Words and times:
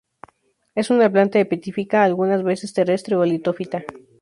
Es 0.73 0.89
una 0.89 1.11
planta 1.11 1.37
epífita, 1.39 2.03
algunas 2.03 2.41
veces 2.41 2.73
terrestre 2.73 3.15
o 3.17 3.23
litófita. 3.23 3.83